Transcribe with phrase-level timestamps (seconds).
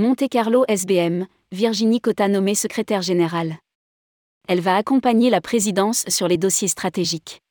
[0.00, 3.56] Monte Carlo SBM, Virginie Cotta nommée secrétaire générale.
[4.46, 7.42] Elle va accompagner la présidence sur les dossiers stratégiques.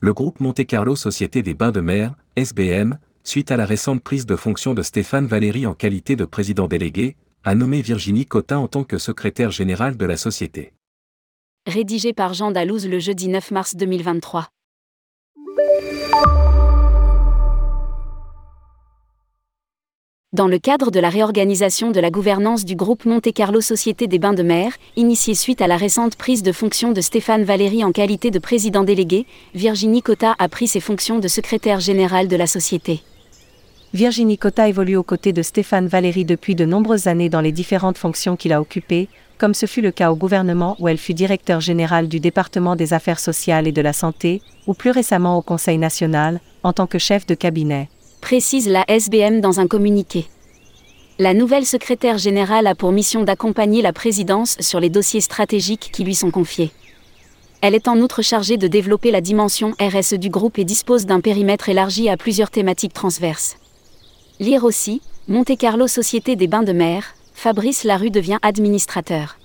[0.00, 4.24] Le groupe Monte Carlo Société des Bains de Mer, SBM, suite à la récente prise
[4.24, 8.68] de fonction de Stéphane Valéry en qualité de président délégué, a nommé Virginie Cotta en
[8.68, 10.74] tant que secrétaire générale de la société.
[11.66, 14.48] Rédigé par Jean Dalouse le jeudi 9 mars 2023.
[20.34, 24.18] Dans le cadre de la réorganisation de la gouvernance du groupe Monte Carlo Société des
[24.18, 27.92] Bains de Mer, initiée suite à la récente prise de fonction de Stéphane Valéry en
[27.92, 32.48] qualité de président délégué, Virginie Cotta a pris ses fonctions de secrétaire générale de la
[32.48, 33.04] société.
[33.92, 37.96] Virginie Cotta évolue aux côtés de Stéphane Valéry depuis de nombreuses années dans les différentes
[37.96, 41.60] fonctions qu'il a occupées, comme ce fut le cas au gouvernement où elle fut directeur
[41.60, 45.78] général du département des affaires sociales et de la santé, ou plus récemment au Conseil
[45.78, 47.88] national, en tant que chef de cabinet
[48.24, 50.24] précise la SBM dans un communiqué.
[51.18, 56.04] La nouvelle secrétaire générale a pour mission d'accompagner la présidence sur les dossiers stratégiques qui
[56.04, 56.70] lui sont confiés.
[57.60, 61.20] Elle est en outre chargée de développer la dimension RSE du groupe et dispose d'un
[61.20, 63.58] périmètre élargi à plusieurs thématiques transverses.
[64.40, 69.36] Lire aussi, Monte Carlo Société des Bains de Mer, Fabrice Larue devient administrateur.